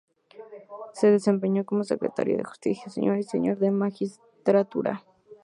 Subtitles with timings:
[0.93, 5.05] Se desempeñó como Secretario de Justicia Señor y el Señor de Magistratura.